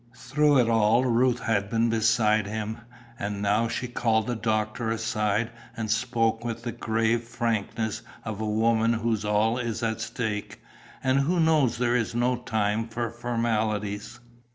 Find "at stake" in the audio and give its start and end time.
9.83-10.59